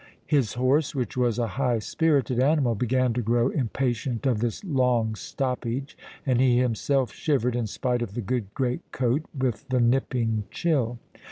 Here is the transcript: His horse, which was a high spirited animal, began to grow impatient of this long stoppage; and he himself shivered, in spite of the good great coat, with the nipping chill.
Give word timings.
His 0.25 0.53
horse, 0.53 0.95
which 0.95 1.15
was 1.15 1.37
a 1.37 1.45
high 1.45 1.77
spirited 1.77 2.39
animal, 2.39 2.73
began 2.73 3.13
to 3.13 3.21
grow 3.21 3.49
impatient 3.49 4.25
of 4.25 4.39
this 4.39 4.63
long 4.63 5.13
stoppage; 5.13 5.95
and 6.25 6.41
he 6.41 6.57
himself 6.57 7.13
shivered, 7.13 7.55
in 7.55 7.67
spite 7.67 8.01
of 8.01 8.15
the 8.15 8.21
good 8.21 8.51
great 8.55 8.91
coat, 8.91 9.21
with 9.37 9.67
the 9.69 9.79
nipping 9.79 10.45
chill. 10.49 10.97